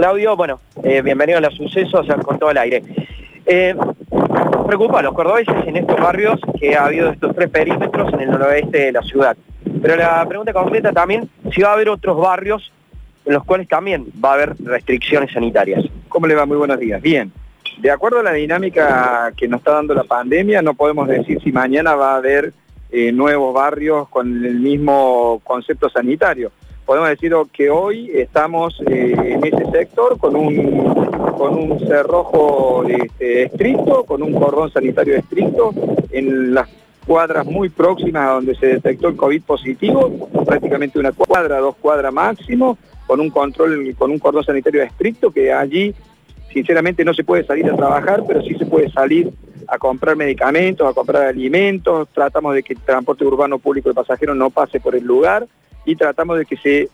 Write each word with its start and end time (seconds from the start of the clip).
Claudio, 0.00 0.34
bueno, 0.34 0.60
eh, 0.82 1.02
bienvenido 1.02 1.36
a 1.36 1.42
los 1.42 1.54
sucesos 1.54 2.06
con 2.24 2.38
todo 2.38 2.50
el 2.50 2.56
aire. 2.56 2.82
Eh, 3.44 3.76
preocupa 4.66 5.00
a 5.00 5.02
los 5.02 5.12
cordobeses 5.12 5.54
en 5.66 5.76
estos 5.76 6.00
barrios 6.00 6.40
que 6.58 6.74
ha 6.74 6.86
habido 6.86 7.10
estos 7.10 7.36
tres 7.36 7.50
perímetros 7.50 8.10
en 8.14 8.20
el 8.20 8.30
noroeste 8.30 8.78
de 8.86 8.92
la 8.92 9.02
ciudad. 9.02 9.36
Pero 9.82 9.96
la 9.96 10.24
pregunta 10.26 10.54
concreta 10.54 10.90
también, 10.90 11.28
si 11.54 11.60
va 11.60 11.68
a 11.68 11.72
haber 11.74 11.90
otros 11.90 12.16
barrios 12.16 12.72
en 13.26 13.34
los 13.34 13.44
cuales 13.44 13.68
también 13.68 14.06
va 14.24 14.30
a 14.30 14.34
haber 14.36 14.54
restricciones 14.60 15.34
sanitarias. 15.34 15.84
¿Cómo 16.08 16.26
le 16.26 16.34
va? 16.34 16.46
Muy 16.46 16.56
buenos 16.56 16.78
días. 16.78 17.02
Bien. 17.02 17.30
De 17.76 17.90
acuerdo 17.90 18.20
a 18.20 18.22
la 18.22 18.32
dinámica 18.32 19.30
que 19.36 19.48
nos 19.48 19.58
está 19.58 19.72
dando 19.72 19.92
la 19.92 20.04
pandemia, 20.04 20.62
no 20.62 20.72
podemos 20.72 21.08
decir 21.08 21.42
si 21.42 21.52
mañana 21.52 21.94
va 21.94 22.14
a 22.14 22.16
haber 22.16 22.54
eh, 22.90 23.12
nuevos 23.12 23.52
barrios 23.52 24.08
con 24.08 24.46
el 24.46 24.60
mismo 24.60 25.42
concepto 25.44 25.90
sanitario. 25.90 26.52
Podemos 26.90 27.10
decir 27.10 27.32
que 27.52 27.70
hoy 27.70 28.10
estamos 28.14 28.82
eh, 28.90 29.14
en 29.16 29.46
ese 29.46 29.64
sector 29.70 30.18
con 30.18 30.34
un, 30.34 30.84
con 31.38 31.54
un 31.56 31.78
cerrojo 31.78 32.82
este, 32.84 33.44
estricto, 33.44 34.02
con 34.02 34.24
un 34.24 34.32
cordón 34.32 34.72
sanitario 34.72 35.14
estricto, 35.14 35.72
en 36.10 36.52
las 36.52 36.68
cuadras 37.06 37.46
muy 37.46 37.68
próximas 37.68 38.28
a 38.28 38.32
donde 38.32 38.56
se 38.56 38.66
detectó 38.66 39.06
el 39.06 39.14
COVID 39.14 39.40
positivo, 39.42 40.28
prácticamente 40.44 40.98
una 40.98 41.12
cuadra, 41.12 41.60
dos 41.60 41.76
cuadras 41.76 42.12
máximo, 42.12 42.76
con 43.06 43.20
un 43.20 43.30
control, 43.30 43.94
con 43.96 44.10
un 44.10 44.18
cordón 44.18 44.42
sanitario 44.42 44.82
estricto, 44.82 45.30
que 45.30 45.52
allí 45.52 45.94
sinceramente 46.52 47.04
no 47.04 47.14
se 47.14 47.22
puede 47.22 47.44
salir 47.44 47.70
a 47.70 47.76
trabajar, 47.76 48.24
pero 48.26 48.42
sí 48.42 48.56
se 48.56 48.66
puede 48.66 48.90
salir 48.90 49.30
a 49.68 49.78
comprar 49.78 50.16
medicamentos, 50.16 50.90
a 50.90 50.92
comprar 50.92 51.28
alimentos, 51.28 52.08
tratamos 52.12 52.52
de 52.52 52.64
que 52.64 52.72
el 52.72 52.80
transporte 52.80 53.24
urbano 53.24 53.60
público 53.60 53.90
de 53.90 53.94
pasajeros 53.94 54.36
no 54.36 54.50
pase 54.50 54.80
por 54.80 54.96
el 54.96 55.04
lugar 55.04 55.46
y 55.84 55.96
tratamos 55.96 56.38
de 56.38 56.46
que 56.46 56.56
se 56.56 56.88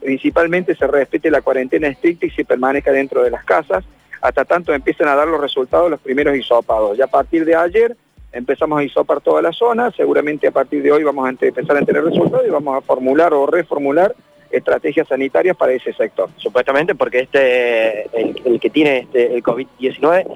principalmente 0.00 0.74
se 0.74 0.86
respete 0.86 1.30
la 1.30 1.42
cuarentena 1.42 1.86
estricta 1.86 2.26
y 2.26 2.30
se 2.30 2.44
permanezca 2.44 2.90
dentro 2.90 3.22
de 3.22 3.30
las 3.30 3.44
casas, 3.44 3.84
hasta 4.20 4.44
tanto 4.44 4.74
empiezan 4.74 5.08
a 5.08 5.14
dar 5.14 5.28
los 5.28 5.40
resultados 5.40 5.90
los 5.90 6.00
primeros 6.00 6.36
hisopados. 6.36 6.98
Ya 6.98 7.04
a 7.04 7.08
partir 7.08 7.44
de 7.44 7.54
ayer 7.54 7.96
empezamos 8.32 8.80
a 8.80 8.84
hisopar 8.84 9.20
toda 9.20 9.42
la 9.42 9.52
zona, 9.52 9.90
seguramente 9.92 10.48
a 10.48 10.50
partir 10.50 10.82
de 10.82 10.90
hoy 10.90 11.04
vamos 11.04 11.26
a 11.26 11.30
empezar 11.30 11.76
a 11.76 11.82
tener 11.82 12.04
resultados 12.04 12.46
y 12.46 12.50
vamos 12.50 12.76
a 12.76 12.80
formular 12.80 13.32
o 13.32 13.46
reformular 13.46 14.14
estrategias 14.50 15.08
sanitarias 15.08 15.56
para 15.56 15.72
ese 15.72 15.92
sector. 15.92 16.28
Supuestamente 16.36 16.94
porque 16.94 17.20
este 17.20 18.02
el, 18.18 18.60
que 18.60 18.70
tiene 18.70 18.98
este, 18.98 19.34
el 19.34 19.42
COVID-19 19.42 20.26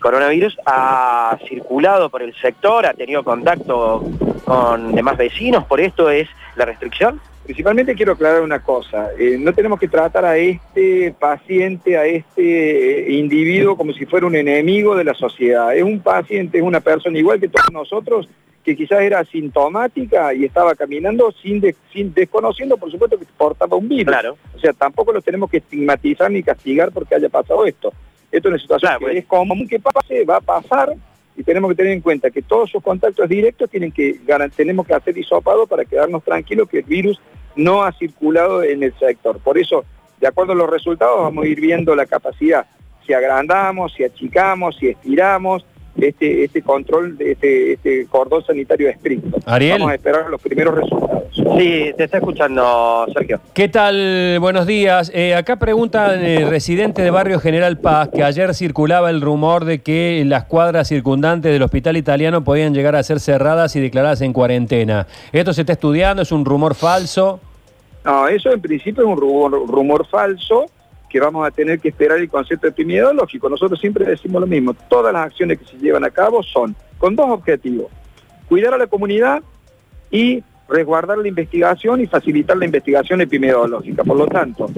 coronavirus 0.00 0.56
ha 0.66 1.36
circulado 1.48 2.10
por 2.10 2.22
el 2.22 2.34
sector, 2.36 2.86
ha 2.86 2.94
tenido 2.94 3.24
contacto 3.24 4.04
con 4.44 4.94
demás 4.94 5.16
vecinos, 5.16 5.64
por 5.64 5.80
esto 5.80 6.10
es 6.10 6.28
la 6.54 6.64
restricción. 6.64 7.20
Principalmente 7.46 7.94
quiero 7.94 8.14
aclarar 8.14 8.42
una 8.42 8.60
cosa, 8.60 9.10
eh, 9.16 9.38
no 9.38 9.52
tenemos 9.52 9.78
que 9.78 9.86
tratar 9.86 10.24
a 10.24 10.36
este 10.36 11.14
paciente, 11.16 11.96
a 11.96 12.04
este 12.04 13.08
eh, 13.08 13.12
individuo 13.12 13.76
como 13.76 13.92
si 13.92 14.04
fuera 14.04 14.26
un 14.26 14.34
enemigo 14.34 14.96
de 14.96 15.04
la 15.04 15.14
sociedad. 15.14 15.74
Es 15.76 15.84
un 15.84 16.00
paciente, 16.00 16.58
es 16.58 16.64
una 16.64 16.80
persona 16.80 17.16
igual 17.16 17.38
que 17.38 17.48
todos 17.48 17.70
nosotros, 17.72 18.28
que 18.64 18.74
quizás 18.74 19.00
era 19.02 19.20
asintomática 19.20 20.34
y 20.34 20.44
estaba 20.44 20.74
caminando 20.74 21.30
sin, 21.40 21.62
sin 21.92 22.12
desconociendo, 22.12 22.76
por 22.78 22.90
supuesto, 22.90 23.16
que 23.16 23.26
portaba 23.38 23.76
un 23.76 23.88
virus. 23.88 24.12
Claro. 24.12 24.36
O 24.52 24.58
sea, 24.58 24.72
tampoco 24.72 25.12
lo 25.12 25.22
tenemos 25.22 25.48
que 25.48 25.58
estigmatizar 25.58 26.28
ni 26.28 26.42
castigar 26.42 26.90
porque 26.90 27.14
haya 27.14 27.28
pasado 27.28 27.64
esto. 27.64 27.92
Esto 28.32 28.48
es 28.48 28.54
una 28.54 28.58
situación 28.60 28.92
que 28.98 29.04
pues. 29.04 29.16
es 29.18 29.24
común 29.26 29.68
que 29.68 29.78
pase, 29.78 30.24
va 30.24 30.38
a 30.38 30.40
pasar, 30.40 30.96
y 31.36 31.42
tenemos 31.42 31.70
que 31.70 31.76
tener 31.76 31.92
en 31.92 32.00
cuenta 32.00 32.30
que 32.30 32.42
todos 32.42 32.70
sus 32.70 32.82
contactos 32.82 33.28
directos 33.28 33.68
tienen 33.70 33.92
que 33.92 34.18
tenemos 34.56 34.86
que 34.86 34.94
hacer 34.94 35.16
hisopado 35.16 35.66
para 35.66 35.84
quedarnos 35.84 36.24
tranquilos 36.24 36.68
que 36.68 36.78
el 36.78 36.84
virus 36.84 37.20
no 37.56 37.82
ha 37.82 37.92
circulado 37.92 38.62
en 38.62 38.82
el 38.82 38.96
sector. 38.98 39.38
Por 39.38 39.58
eso, 39.58 39.84
de 40.20 40.26
acuerdo 40.26 40.52
a 40.52 40.56
los 40.56 40.70
resultados, 40.70 41.20
vamos 41.20 41.44
a 41.44 41.48
ir 41.48 41.60
viendo 41.60 41.94
la 41.94 42.06
capacidad, 42.06 42.66
si 43.06 43.12
agrandamos, 43.12 43.92
si 43.94 44.04
achicamos, 44.04 44.76
si 44.76 44.88
estiramos, 44.88 45.64
este, 45.98 46.44
este 46.44 46.62
control, 46.62 47.16
de 47.16 47.32
este, 47.32 47.72
este 47.72 48.06
cordón 48.06 48.44
sanitario 48.44 48.88
estricto. 48.88 49.38
Vamos 49.46 49.90
a 49.90 49.94
esperar 49.94 50.28
los 50.28 50.40
primeros 50.40 50.74
resultados. 50.74 51.24
Sí, 51.58 51.92
te 51.96 52.04
está 52.04 52.18
escuchando, 52.18 53.06
Sergio. 53.12 53.40
¿Qué 53.54 53.68
tal? 53.68 54.38
Buenos 54.40 54.66
días. 54.66 55.10
Eh, 55.14 55.34
acá 55.34 55.56
pregunta 55.56 56.14
el 56.14 56.48
residente 56.48 57.02
de 57.02 57.10
Barrio 57.10 57.40
General 57.40 57.78
Paz 57.78 58.08
que 58.08 58.22
ayer 58.22 58.54
circulaba 58.54 59.10
el 59.10 59.20
rumor 59.20 59.64
de 59.64 59.80
que 59.80 60.22
las 60.26 60.44
cuadras 60.44 60.88
circundantes 60.88 61.52
del 61.52 61.62
hospital 61.62 61.96
italiano 61.96 62.42
podían 62.44 62.74
llegar 62.74 62.96
a 62.96 63.02
ser 63.02 63.20
cerradas 63.20 63.76
y 63.76 63.80
declaradas 63.80 64.20
en 64.22 64.32
cuarentena. 64.32 65.06
¿Esto 65.32 65.52
se 65.52 65.62
está 65.62 65.74
estudiando? 65.74 66.22
¿Es 66.22 66.32
un 66.32 66.44
rumor 66.44 66.74
falso? 66.74 67.40
No, 68.04 68.28
eso 68.28 68.52
en 68.52 68.60
principio 68.60 69.02
es 69.02 69.08
un 69.08 69.68
rumor 69.68 70.06
falso 70.06 70.66
que 71.08 71.20
vamos 71.20 71.46
a 71.46 71.50
tener 71.50 71.80
que 71.80 71.88
esperar 71.88 72.18
el 72.18 72.28
concepto 72.28 72.66
epidemiológico. 72.66 73.48
Nosotros 73.48 73.80
siempre 73.80 74.04
decimos 74.04 74.40
lo 74.40 74.46
mismo, 74.46 74.74
todas 74.88 75.12
las 75.12 75.26
acciones 75.26 75.58
que 75.58 75.64
se 75.64 75.78
llevan 75.78 76.04
a 76.04 76.10
cabo 76.10 76.42
son 76.42 76.74
con 76.98 77.14
dos 77.14 77.28
objetivos, 77.30 77.86
cuidar 78.48 78.74
a 78.74 78.78
la 78.78 78.86
comunidad 78.86 79.42
y 80.10 80.42
resguardar 80.68 81.18
la 81.18 81.28
investigación 81.28 82.00
y 82.00 82.06
facilitar 82.06 82.56
la 82.56 82.64
investigación 82.64 83.20
epidemiológica. 83.20 84.02
Por 84.02 84.16
lo 84.16 84.26
tanto, 84.26 84.68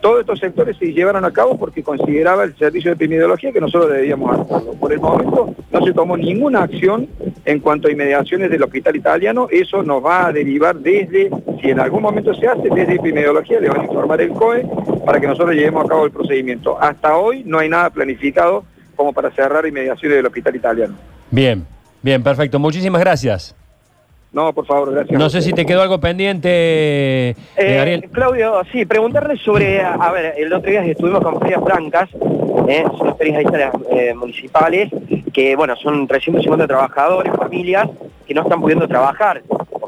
todos 0.00 0.20
estos 0.20 0.38
sectores 0.38 0.76
se 0.76 0.92
llevaron 0.92 1.24
a 1.24 1.30
cabo 1.30 1.58
porque 1.58 1.82
consideraba 1.82 2.44
el 2.44 2.54
servicio 2.56 2.90
de 2.90 2.94
epidemiología 2.94 3.52
que 3.52 3.60
nosotros 3.60 3.90
debíamos 3.90 4.38
hacerlo. 4.38 4.72
Por 4.74 4.92
el 4.92 5.00
momento 5.00 5.54
no 5.72 5.84
se 5.84 5.92
tomó 5.92 6.16
ninguna 6.16 6.62
acción 6.62 7.08
en 7.44 7.60
cuanto 7.60 7.88
a 7.88 7.90
inmediaciones 7.90 8.50
del 8.50 8.62
hospital 8.62 8.96
italiano, 8.96 9.48
eso 9.50 9.82
nos 9.82 10.04
va 10.04 10.26
a 10.26 10.32
derivar 10.32 10.76
desde, 10.76 11.30
si 11.60 11.70
en 11.70 11.80
algún 11.80 12.02
momento 12.02 12.34
se 12.34 12.46
hace, 12.46 12.68
desde 12.68 12.94
epidemiología 12.94 13.60
le 13.60 13.68
van 13.68 13.80
a 13.80 13.84
informar 13.84 14.20
el 14.20 14.30
COE 14.30 14.66
para 15.04 15.20
que 15.20 15.26
nosotros 15.26 15.54
llevemos 15.54 15.84
a 15.84 15.88
cabo 15.88 16.06
el 16.06 16.12
procedimiento. 16.12 16.80
Hasta 16.80 17.16
hoy 17.16 17.42
no 17.44 17.58
hay 17.58 17.68
nada 17.68 17.90
planificado 17.90 18.64
como 18.96 19.12
para 19.12 19.30
cerrar 19.30 19.66
inmediaciones 19.66 20.16
del 20.16 20.26
hospital 20.26 20.56
italiano. 20.56 20.94
Bien, 21.30 21.66
bien, 22.02 22.22
perfecto. 22.22 22.58
Muchísimas 22.58 23.00
gracias. 23.00 23.54
No, 24.34 24.52
por 24.52 24.66
favor, 24.66 24.92
gracias. 24.92 25.16
No 25.16 25.30
sé 25.30 25.42
si 25.42 25.52
te 25.52 25.64
quedó 25.64 25.80
algo 25.80 26.00
pendiente, 26.00 26.48
eh, 26.50 27.34
eh 27.56 28.08
Claudio, 28.10 28.62
sí, 28.72 28.84
preguntarle 28.84 29.36
sobre, 29.36 29.80
a 29.80 30.10
ver, 30.10 30.34
el 30.36 30.52
otro 30.52 30.72
día 30.72 30.84
estuvimos 30.84 31.22
con 31.22 31.40
ferias 31.40 31.62
francas, 31.64 32.08
eh, 32.68 32.84
son 32.98 33.06
las 33.06 33.16
ferias 33.16 33.44
eh, 33.92 34.12
municipales, 34.12 34.90
que 35.32 35.54
bueno, 35.54 35.76
son 35.76 36.08
350 36.08 36.66
trabajadores, 36.66 37.32
familias, 37.36 37.88
que 38.26 38.34
no 38.34 38.42
están 38.42 38.60
pudiendo 38.60 38.88
trabajar, 38.88 39.40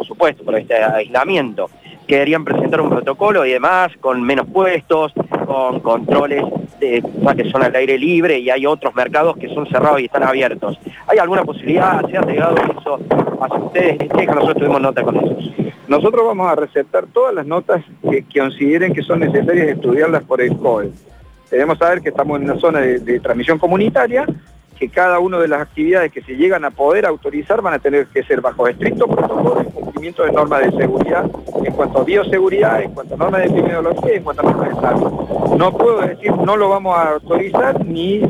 por 0.06 0.14
supuesto, 0.14 0.44
por 0.44 0.56
este 0.56 0.74
aislamiento 0.74 1.68
querían 2.06 2.44
presentar 2.44 2.80
un 2.80 2.88
protocolo 2.88 3.44
y 3.44 3.50
demás, 3.50 3.90
con 4.00 4.22
menos 4.22 4.46
puestos, 4.46 5.12
con 5.44 5.80
controles 5.80 6.44
de, 6.78 7.02
que 7.36 7.50
son 7.50 7.64
al 7.64 7.74
aire 7.74 7.98
libre 7.98 8.38
y 8.38 8.48
hay 8.48 8.64
otros 8.64 8.94
mercados 8.94 9.36
que 9.36 9.48
son 9.48 9.66
cerrados 9.66 10.00
y 10.00 10.04
están 10.04 10.22
abiertos. 10.22 10.78
¿Hay 11.08 11.18
alguna 11.18 11.42
posibilidad? 11.42 12.00
¿Se 12.08 12.16
ha 12.16 12.22
llegado 12.22 12.54
eso 12.78 13.00
hacia 13.40 13.58
ustedes? 13.58 13.98
nosotros 14.26 14.56
tuvimos 14.56 14.80
nota 14.80 15.02
con 15.02 15.16
eso. 15.16 15.36
Nosotros 15.88 16.24
vamos 16.24 16.48
a 16.48 16.54
receptar 16.54 17.06
todas 17.06 17.34
las 17.34 17.44
notas 17.44 17.82
que, 18.08 18.24
consideren 18.38 18.94
que 18.94 19.02
son 19.02 19.18
necesarias 19.18 19.68
estudiarlas 19.68 20.22
por 20.22 20.40
el 20.40 20.56
COE. 20.56 20.92
Debemos 21.50 21.78
saber 21.78 22.02
que 22.02 22.10
estamos 22.10 22.38
en 22.38 22.48
una 22.48 22.60
zona 22.60 22.80
de 22.80 23.18
transmisión 23.18 23.58
comunitaria 23.58 24.26
que 24.78 24.88
cada 24.88 25.18
una 25.18 25.38
de 25.38 25.48
las 25.48 25.62
actividades 25.62 26.12
que 26.12 26.22
se 26.22 26.36
llegan 26.36 26.64
a 26.64 26.70
poder 26.70 27.06
autorizar 27.06 27.62
van 27.62 27.74
a 27.74 27.78
tener 27.78 28.06
que 28.06 28.22
ser 28.24 28.40
bajo 28.40 28.68
estricto 28.68 29.06
protocolo 29.06 29.62
y 29.62 29.72
cumplimiento 29.72 30.24
de 30.24 30.32
normas 30.32 30.64
de 30.64 30.72
seguridad 30.76 31.24
en 31.64 31.72
cuanto 31.72 32.00
a 32.00 32.04
bioseguridad, 32.04 32.82
en 32.82 32.92
cuanto 32.92 33.14
a 33.14 33.16
normas 33.16 33.42
de 33.42 33.46
epidemiología 33.48 34.14
en 34.14 34.22
cuanto 34.22 34.42
a 34.42 34.44
normas 34.52 34.68
de 34.68 34.80
salud. 34.80 35.56
No 35.56 35.72
puedo 35.72 36.00
decir 36.00 36.32
no 36.32 36.56
lo 36.56 36.68
vamos 36.68 36.96
a 36.96 37.12
autorizar 37.12 37.84
ni, 37.84 38.20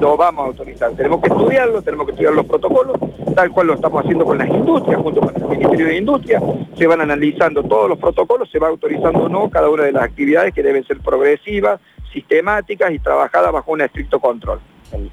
lo 0.00 0.16
vamos 0.16 0.44
a 0.44 0.46
autorizar. 0.48 0.92
Tenemos 0.92 1.20
que 1.20 1.28
estudiarlo, 1.28 1.82
tenemos 1.82 2.06
que 2.06 2.12
estudiar 2.12 2.34
los 2.34 2.46
protocolos, 2.46 2.96
tal 3.34 3.50
cual 3.50 3.68
lo 3.68 3.74
estamos 3.74 4.02
haciendo 4.02 4.24
con 4.24 4.38
las 4.38 4.48
industrias, 4.48 5.00
junto 5.00 5.20
con 5.20 5.34
el 5.34 5.48
Ministerio 5.48 5.86
de 5.86 5.96
Industria. 5.96 6.42
Se 6.76 6.86
van 6.86 7.00
analizando 7.00 7.62
todos 7.62 7.88
los 7.88 7.98
protocolos, 7.98 8.50
se 8.50 8.58
va 8.58 8.68
autorizando 8.68 9.24
o 9.24 9.28
no 9.28 9.48
cada 9.48 9.70
una 9.70 9.84
de 9.84 9.92
las 9.92 10.04
actividades 10.04 10.52
que 10.52 10.62
deben 10.62 10.84
ser 10.84 10.98
progresivas, 11.00 11.80
sistemáticas 12.12 12.92
y 12.92 12.98
trabajadas 12.98 13.52
bajo 13.52 13.72
un 13.72 13.80
estricto 13.80 14.20
control. 14.20 14.60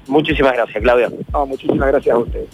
Muchísimas 0.06 0.52
gracias, 0.52 0.82
Claudio. 0.82 1.10
muchísimas 1.46 1.88
gracias 1.88 2.14
a 2.14 2.18
ustedes. 2.18 2.48